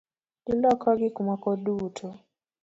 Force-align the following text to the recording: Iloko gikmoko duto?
Iloko 0.51 0.87
gikmoko 0.99 1.49
duto? 1.63 2.07